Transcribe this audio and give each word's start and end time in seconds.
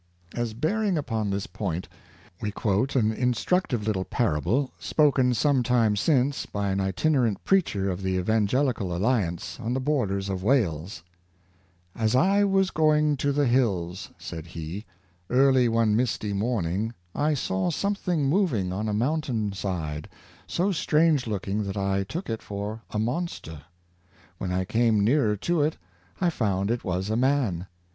As 0.33 0.55
bearing 0.55 0.97
upon 0.97 1.29
this 1.29 1.45
point, 1.45 1.87
we 2.41 2.49
quote 2.49 2.95
an 2.95 3.11
instructive 3.11 3.85
little 3.85 4.03
parable 4.03 4.71
spoken 4.79 5.35
some 5.35 5.61
time 5.61 5.95
since 5.95 6.47
by 6.47 6.71
an 6.71 6.81
itinerant 6.81 7.43
preacher 7.43 7.87
of 7.91 8.01
the 8.01 8.15
Evangelical 8.15 8.95
Alliance 8.97 9.59
on 9.59 9.75
the 9.75 9.79
borders 9.79 10.27
of 10.27 10.41
Wales: 10.41 11.03
—"As 11.95 12.15
I 12.15 12.43
was 12.43 12.71
going 12.71 13.15
to 13.17 13.31
the 13.31 13.45
hills," 13.45 14.09
said 14.17 14.47
he," 14.47 14.85
early 15.29 15.69
one 15.69 15.95
misty 15.95 16.33
morning, 16.33 16.95
I 17.13 17.35
saw 17.35 17.69
something 17.69 18.25
moving 18.27 18.73
on 18.73 18.89
a 18.89 18.95
mountain 18.95 19.53
side, 19.53 20.09
so 20.47 20.71
strange 20.71 21.27
looking 21.27 21.61
that 21.65 21.77
I 21.77 22.05
took 22.05 22.27
it 22.27 22.41
for 22.41 22.81
Kindly 22.91 23.05
Feelings, 23.05 23.31
611 23.33 23.59
■*■•■..'' 23.59 23.59
a 23.59 23.59
monster. 23.59 23.65
When 24.39 24.51
I 24.51 24.65
came 24.65 25.03
nearer 25.03 25.37
to 25.37 25.61
it 25.61 25.77
I 26.19 26.31
found 26.31 26.71
it 26.71 26.83
was 26.83 27.11
a 27.11 27.15
man. 27.15 27.67